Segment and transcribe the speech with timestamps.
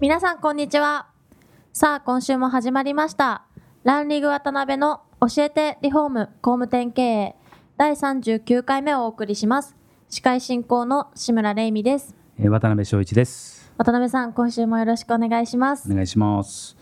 [0.00, 1.06] 皆さんこんにちは
[1.72, 3.44] さあ今週も始まりました
[3.84, 7.34] ランリグ渡辺の教えてリフォーム工務店経営
[7.76, 9.76] 第39回目をお送りします
[10.08, 13.72] 司会進行の志村玲美ですえー渡辺翔一です。
[13.78, 16.76] 渡辺さん今週もよろしくお願いしますお願いします。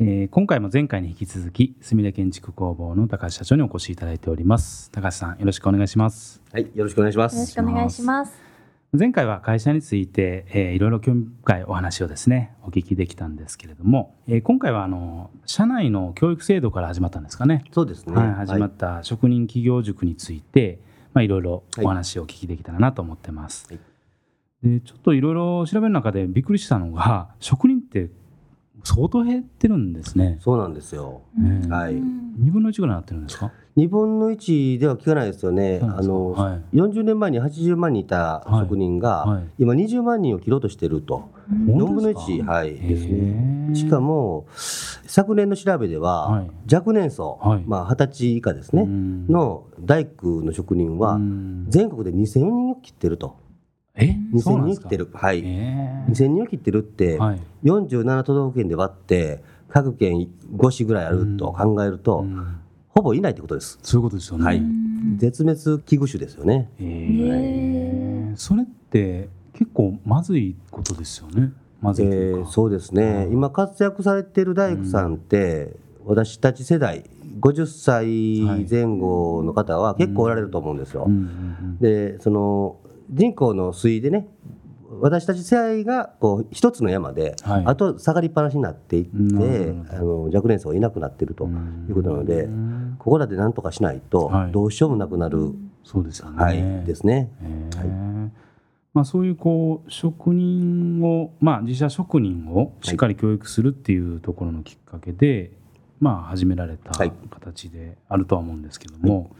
[0.00, 4.90] えー今回も前回に引き続き、すみれ建築工房の高橋社長にお越しいただいております。
[4.90, 6.40] 高橋さん、よろしくお願いします。
[6.52, 7.54] はい、よろしくお願いしまよろしす。
[7.56, 8.47] くお願いします
[8.92, 17.64] 前回は会社について、えーいろいろ興味深いお話をですね、お聞きできたんですけれども、えー今回はあの社内の教育制度から始まったんですかね。
[17.72, 18.16] そうですね。
[18.16, 20.78] はい、始まった職人企業塾について、
[21.12, 23.66] まあ、いろいろお話をお聞きできたらなと思ってます。
[23.70, 23.80] はい
[24.60, 28.10] でちょっといろいろ調べる中でびっくりしたのが職人って
[28.82, 30.38] 相当減ってるんですね。
[30.40, 31.22] そうなんですよ。
[31.38, 31.94] ねはい。
[31.94, 33.52] 2分の1ぐらいになってるんですか？
[33.78, 35.78] 二分の一では聞かないですよね。
[35.80, 36.76] あの、はい。
[36.76, 39.44] 40年前に80万人いた職人が、はい。
[39.60, 41.30] 今20万人を切ろうとしていると。
[41.48, 43.68] 4分の本当ですか？1、はい、へですね。
[43.70, 43.74] ー。
[43.76, 44.46] しかも、
[45.06, 46.74] 昨年の調べでは、はい。
[46.74, 47.62] 若年層、はい。
[47.68, 49.28] まあ、20歳以下ですね、うん。
[49.28, 51.66] の大工の職人は、うん。
[51.68, 53.36] 全国で2000人を切ってると。
[53.94, 54.16] え？
[54.40, 54.88] そう2000なんですか？
[54.88, 55.10] 人切ってる。
[55.14, 55.42] はい。
[55.44, 56.12] えー。
[56.12, 57.40] 2000人を切ってるって、はい。
[57.62, 62.60] 47都道府県で割って各県5市ぐらいあると考えると、うん
[62.90, 63.78] ほぼいないってことです。
[63.82, 64.44] そういうことですよね。
[64.44, 64.62] はい
[65.16, 66.70] 絶滅危惧種ですよね。
[66.80, 71.52] えーそれって結構まずいことですよね。
[71.80, 72.48] まずいとえいうか。
[72.48, 77.04] ーそうですね、うん今活躍されている大工さんって、私たち世代
[77.40, 81.04] 50歳前後の方は結構おられると思うんですよ。
[81.06, 81.16] うんう
[81.66, 82.76] んでその
[83.10, 84.28] 人口の推移でね
[85.00, 87.62] 私たち世代がこう一つの山で、はい。
[87.66, 92.96] あと下がりっぱなしになっていって、あの若年層がいなくなっているとうんいうことなので、うん。
[92.98, 94.52] ここらで何とかしないとはい。
[94.52, 95.52] どうしようもなくなる、
[95.84, 96.42] そうですよね。
[96.42, 97.30] はいですね。
[97.42, 98.28] へー。
[98.94, 105.52] まあ、そういうこう職人を、まあ、自社職人をしっかり教育するっていうところのきっかけで、
[106.00, 107.12] まあ、始められたはい。
[107.30, 109.30] 形であるとは思うんですけども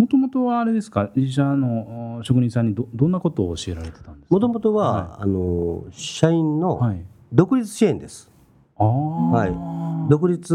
[0.00, 1.10] もともとはあれですか？
[1.14, 4.34] 自社のお職人さんにどどんなことを教えられてたんですか？
[4.34, 8.30] もともとは、あの社員のはい、独立支援です。
[8.78, 9.46] ああは
[10.06, 10.08] い。
[10.08, 10.54] 独立、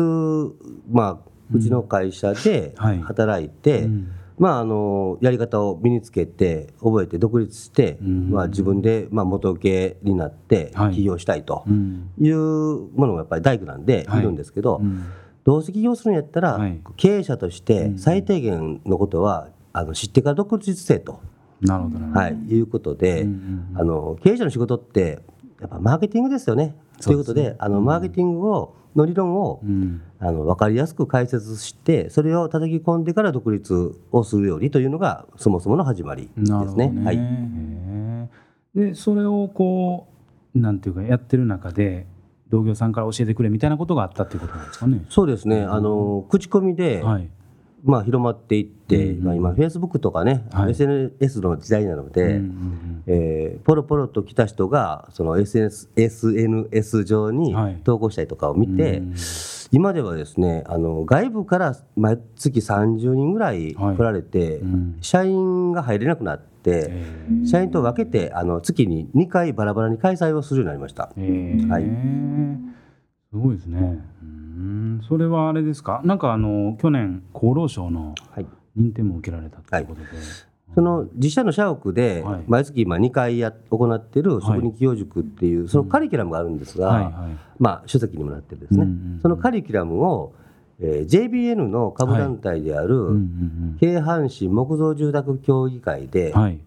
[0.89, 3.01] まあ、うちの会社ではい。
[3.03, 4.11] 働いて、うん。
[4.39, 8.31] まあ、あのやり方を身につけて覚えて独立して、うん。
[8.31, 10.95] まあ、自分で、まあ、元請けになってはい。
[10.95, 12.09] 起業したいとうん。
[12.19, 12.37] いう
[12.95, 14.21] ものがやっぱり大工なんではい。
[14.21, 15.05] いるんですけど、うん
[15.45, 16.81] どうせ起業するんやったら、はい。
[16.97, 17.99] 経営者としてうん。
[17.99, 21.21] 最低限のことはあの知ってから独立せえと、
[21.61, 23.81] なるほどなるほど、はい、いうことで、うんうんうん。
[23.81, 25.19] あの経営者の仕事って
[25.61, 26.75] やっぱマーケティングですよね。
[27.01, 30.01] ということであのマーケティングをの理論を、うん。
[30.19, 36.87] あの分かりやすく解説してそれを叩き込んでから独立をするようにというのがそもそもの始まりですね。
[36.87, 37.05] ね。
[37.05, 40.07] はい、でそれをこ
[40.55, 42.07] うなんていうかやってる中で
[42.49, 45.03] 同業さんから教えてくれみたいなことがあったっていうことなんですかね。
[45.09, 45.63] そうですね。
[45.63, 47.29] あの口コミで、はい。
[47.83, 50.71] まあ、広まっていって、うんまあ、今フェイスブックとかね、はい。
[50.71, 57.81] SNS の時代なので、うんうんえーポロポロと来た人がその SNS, SNS 上にはい。
[57.83, 59.15] 投稿したりとかを見て、うん
[59.71, 63.97] 今ではですねあの外部から毎月30人ぐらいはい。
[63.97, 64.97] 来られて、うん。
[65.01, 66.41] 社員が入れなくなっ
[67.45, 71.03] 社員と分けてあの月に2回バラバラに開催をするようになりました。
[71.03, 71.83] はい。
[73.31, 74.01] すごいですね。
[74.21, 75.01] うん。
[75.07, 76.01] それはあれですか？
[76.03, 78.45] なんかあの去年厚労省のはい。
[78.77, 80.07] 認定も受けられたということで。
[80.73, 82.43] その自社の社屋ではい。
[82.47, 84.23] 毎月今2回や行ってい。
[84.23, 87.03] る職人企業塾っていうそのカリキュラムがあるんですが、はい。
[87.03, 87.13] はい。
[87.59, 88.87] まあ書籍にもなってるですね、
[89.21, 90.33] そのカリキュラムを、
[90.81, 93.07] えー JBN の下部団体である、
[93.79, 96.41] 京阪神木造住宅協議会で、うん。
[96.41, 96.59] はい。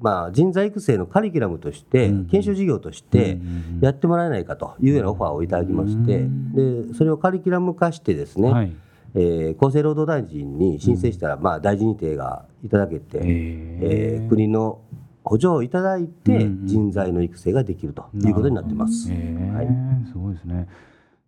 [0.00, 3.38] まあ、人材育成のカリキュラムとして、うん研修事業として
[3.80, 8.72] やってもらえないかというようなオファーをいただきまして、でそれをカリキュラム化してですね、はい。
[9.14, 14.80] えー厚生労働大臣に申請したら、まあ、大臣認定がいただけて、ええー国の
[15.24, 19.10] 補助をいただいて人材の育成ができるということになってます。
[19.10, 19.16] は
[19.62, 20.68] いすごいですね。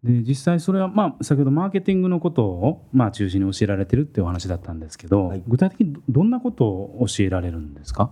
[0.02, 5.42] で実際それは、まあ、先ほどマーケティングのことを、まあ、中心に教えられてるっていうお話だったんですけど、はい。
[5.46, 8.10] 具体的にどどんなことを教えられるんですか、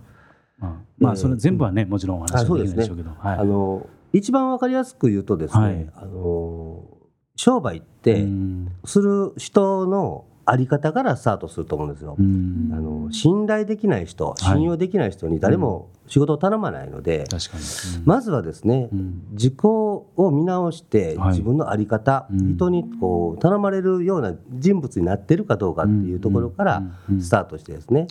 [0.58, 3.38] まあまあ、えーそれ全部はね、もちろんお話はできないでしょうけど、はい。
[3.38, 5.90] あの一番わかりやすく言うとですね、はい。
[5.94, 6.82] あの
[7.36, 8.72] 商売ってうん。
[8.84, 12.16] する人のあり方からスタートすると思うんですよ。
[12.18, 12.70] うん。
[12.72, 14.42] あの信頼できない人、い。
[14.42, 17.62] 信用できない人に誰も仕事を頼まないので、確かに、
[17.98, 18.06] うん。
[18.06, 19.22] まずはですね、うん。
[19.32, 21.28] 自己を見直して、はい。
[21.30, 22.54] 自分の在り方、うん。
[22.56, 26.82] 人にこう頼まれるような人物になってるかどうかっていうところから
[27.20, 28.06] スタートしてですね、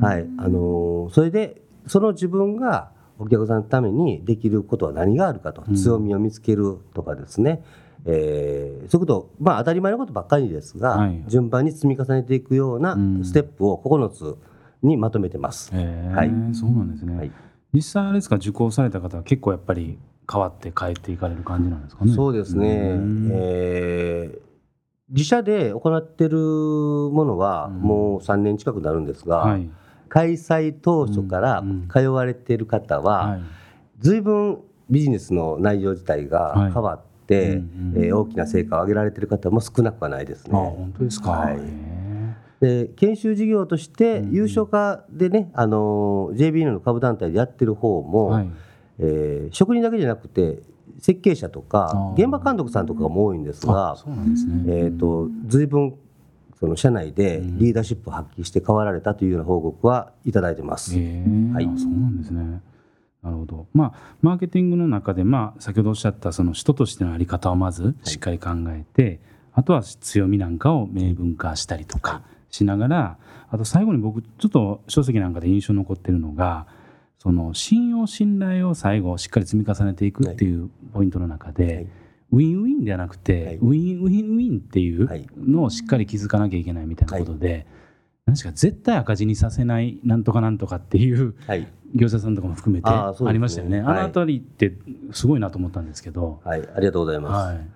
[0.00, 0.26] はい。
[0.38, 5.74] あのーそれでその自分がお客さんのためにできることは何があるかと、うん。
[5.74, 7.62] 強みを見つけるとかですね、
[8.06, 11.24] えーそういうことを、まあ、当たり前のことばっかりですが、はい。
[11.28, 13.24] 順番に積み重ねていくようなうん。
[13.24, 14.36] ステップを9つ
[14.82, 15.72] にまとめてます。
[15.74, 16.30] はい。
[16.54, 17.30] そうなんですね、はい。
[17.72, 19.98] 実際あれですか受講された方は結構やっぱり
[20.30, 22.12] 変わって変えていかれる感じなんですかね。
[22.12, 23.28] そうですね、ん。
[23.30, 24.52] えー
[25.10, 27.82] 自社で行ってるものはうん。
[27.82, 29.68] もう3年近くなるんですが、はい。
[30.08, 31.88] 開催当初からうん。
[31.88, 33.40] 通われている方は、はい。
[33.98, 34.58] 随分
[34.90, 40.58] ビジネスの内容自体が変わっうんうんえー大きな成果を上げられている方も少なくはないですあね。
[40.58, 41.58] 本当ですか、はい。
[41.58, 48.50] へで研修事業としてうん優勝家でね、あの JB の株団体でやってる方ーも、はい。
[48.98, 50.62] えー職人だけじゃなくて
[50.98, 54.62] 設計者とか現場監督さんとかも多いんですあが、そうなんですね。
[54.66, 55.94] えー、と随分
[56.60, 60.96] その社内でリーダーシップを発揮して変わられたというような報告はいただいてます。
[60.96, 61.64] へえはい。
[61.64, 62.60] あそうなんですね。
[63.22, 63.66] なるほど。
[63.72, 69.20] まあマーケティングの中でまあ先ほどおっしゃったその人としてのあり方をまずしっかり考えて、
[69.52, 73.18] あとは強みなんかを明文化したりとかしながら、
[73.50, 76.66] あと最後に僕ちょっと書籍なんかで印象に残ってるのが。
[77.18, 81.86] その信用信頼を最後しっかり積み重ねていくっていうポイントの中で、はい。
[82.32, 83.56] ウィンウィンではなくて、はい。
[83.58, 85.24] ウィンウィンウィンっていうはい。
[85.38, 87.64] のをしっかり築かなきゃいけないみたいなことで、
[88.26, 91.66] 何ですか絶対赤字にさせないなんとかなんとかっていうはい。
[91.94, 93.80] 業者さんとかも含めてありましたよね。
[93.80, 93.96] あはい。
[93.96, 94.72] の辺りって
[95.12, 97.54] すごいなと思ったんですけど、はい、ありがとうございます。
[97.54, 97.68] はい、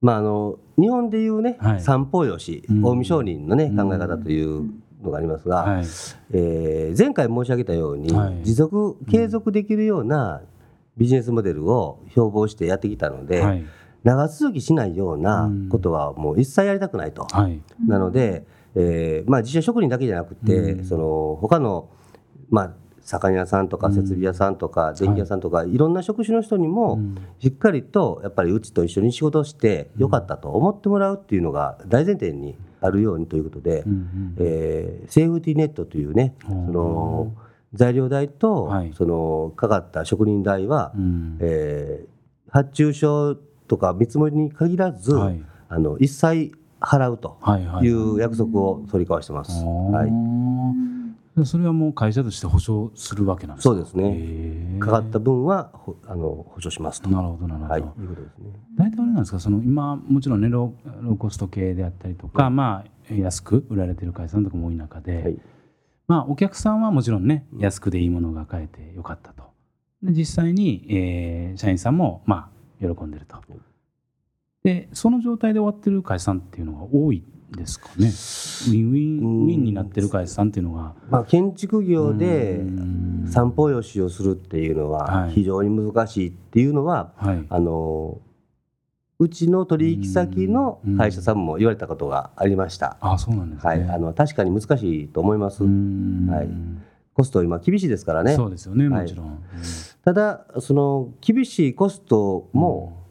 [0.00, 1.80] まあ、あの日本でいうね、はい。
[1.80, 2.82] 三方よし、うん。
[2.82, 4.68] 近江商人のね、うん考え方という
[5.02, 5.84] のがありますが、はい、
[6.32, 8.40] えー前回申し上げたように、はい。
[8.42, 10.42] 持続継続できるような
[10.96, 13.64] ビジネスモデルを標榜してやってきたので、はい、
[14.02, 17.28] 長続きしないようなことはもう一切やりたくないと。
[17.30, 20.84] はい、なので、えーまあ、自社職人だけじゃなくて、うん。
[20.84, 21.88] その他の、
[22.50, 22.72] まあ、
[23.02, 23.94] 魚屋さんとかうん。
[23.94, 27.16] 設備屋さんとか電気屋さんとか、い、ろんな職種の人にも、うん。
[27.38, 33.84] しっかりとやっぱりうちと一緒に仕事をしてよかったと思ってもらうっていうのが大前提にあるようにということで、
[34.38, 36.54] えーセーフティーネットというね、う。
[36.54, 37.34] んその
[37.74, 38.92] 材料代と、はい。
[38.94, 41.38] そのかかった職人代は、うん。
[41.40, 42.12] えー
[42.50, 43.34] 発注書
[43.66, 45.42] とか見積もりに限らず、はい。
[45.70, 46.52] あの一切
[46.82, 47.86] 払うとはいはい。
[47.86, 49.64] いう約束を取り交わしてます。
[49.64, 53.74] はい、い、それはもう会社として保証するわけなんですか？
[53.74, 54.10] そうですね。
[54.10, 58.52] ねかかった分はほあの補助しますと、なるほどなるほど、はい、いうことですね。
[58.76, 59.40] 大体あれなんですか？
[59.40, 65.38] その今もちろんねローローコスト系であったりとか、まあ安く売られてる会社さんとかも多い中で、はい。
[66.08, 69.44] まあお客さんはもちろんね安くでいいものが買えてよかったと。
[70.02, 72.50] で実際に、えー社員さんもま
[72.82, 73.36] あ喜んでると
[74.64, 78.06] でその状態で終わってる会社さんっていうのが多いですかね？
[78.06, 80.94] ウィンウィンウィンになってる会社さんっていうのが。
[81.10, 83.28] まあ、建築業でうん。
[83.28, 85.32] 三方よしをするっていうのははい。
[85.32, 87.44] 非常に難しいっていうのは、はい。
[87.48, 88.20] あの
[89.18, 92.96] うちの取引先の会社さんも言われたことがありました。
[93.00, 95.62] あそうなんですね、はい、あの確かに難しいと思います。
[95.62, 96.28] うん。
[96.30, 96.48] はい。
[97.12, 98.34] コスト今厳しいですからね。
[98.34, 99.02] そうですよねはい。
[99.02, 99.40] もちろん、うん。
[100.04, 103.01] ただその厳しいコストも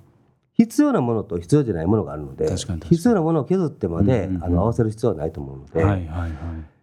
[0.66, 4.44] 必要なものと必要じゃないものがあるので、必要なものを削ってまで、うんうんうん。
[4.44, 6.32] あの合わせる必要はないと思うので、はいはいはい、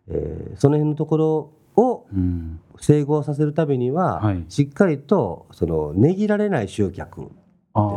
[0.08, 4.44] えーその辺のところをうん、整合させるためには、はい。
[4.49, 7.28] しっかりとその値切られない集客で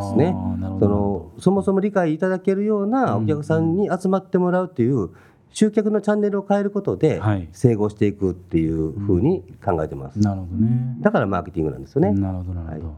[0.02, 0.36] すね。
[0.80, 0.88] そど。
[0.88, 5.10] のそもそも理解いただけるようなお客さんに集まってもらうっていう
[5.50, 7.50] 集客のチャンネルを変えることではい。
[7.54, 10.98] 整合していくっていうふうに考えてます、なるほどね。
[11.02, 12.98] だからマーケティングなんですよね、なるほどなるほど、はい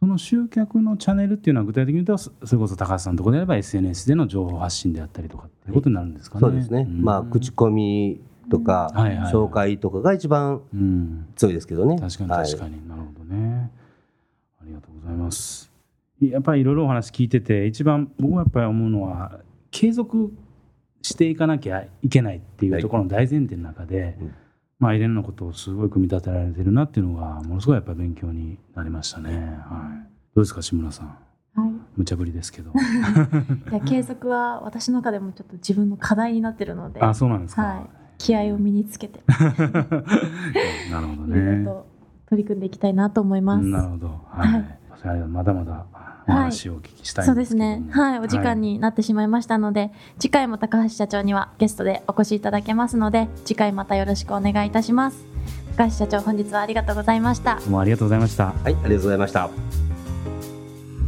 [0.00, 7.02] その集客のチャンネルっていうのは具体的に言うとそそれこそ高橋さんのところであれば SNS での情報発信であったりとかっていうことになるんですかね、そうですね、ん。
[7.02, 8.18] まあ口コミ
[8.50, 9.32] とかはいはいはい。
[9.32, 11.98] 紹介とかが一番うん強いですけどね。
[12.00, 12.46] 確かにはい。
[12.46, 13.70] 確かに、なるほどね。
[14.62, 15.70] ありがとうございます。
[16.22, 19.40] やっぱりいろいろお話聞いてて一番僕はやっぱり思うのは
[19.70, 20.32] 継続
[21.02, 24.34] していかなきゃいけないっていうところの大前提の中で、うん
[24.80, 29.30] まあ、入れのことをすごい組み立てられてるなっていうのがものすごいやっぱり勉強になりましたね、
[29.68, 31.18] はい、どうですか志村さん。
[31.54, 31.70] はい。
[31.96, 32.70] 無茶ぶりですけど。
[33.70, 37.00] いや継続は私の中でもちょっと自分の課題になってるので。
[37.00, 39.22] あそうなんですか、はい、気合を身につけて。
[39.28, 41.64] なるほどね。
[41.66, 41.86] と
[42.30, 43.66] 取り組んでいきたいなと思います。
[43.66, 45.08] なるほど、はい。
[45.08, 45.28] はい。
[45.28, 45.84] まだまだ
[46.28, 48.02] お話をお聞きしたいそうんでけどもですすね。
[48.02, 48.18] はい。
[48.20, 55.24] お時間になってしまいましたので、次回も高橋社長にはゲストでお越しいただけますので、次回またよろしくお願いいたします。
[55.76, 57.56] 高橋社長、本日はありがとうございました。
[57.56, 59.50] どうもありがとうございましたはい、ありがとうございました。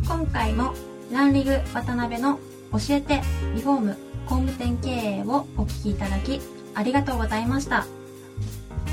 [0.07, 0.75] 今回も
[1.13, 2.39] ランリグ渡辺の
[2.73, 3.21] 教えて
[3.55, 6.41] リフォーム工務店経営をお聞きいただき
[6.75, 7.87] ありがとうございました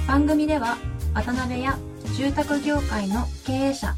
[0.08, 0.78] 番組では
[1.14, 1.78] 渡辺や
[2.18, 3.96] 住宅業界の経営者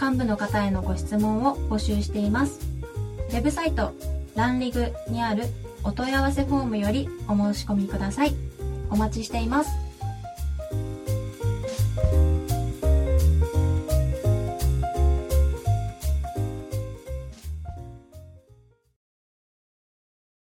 [0.00, 2.60] 幹部の方へのご質問を募集しています。
[3.30, 3.92] ウェブサイト
[4.34, 5.44] ランリグにある
[5.82, 8.34] お問い合わせフォームよりお申し込みください。
[8.90, 9.83] お待ちしています。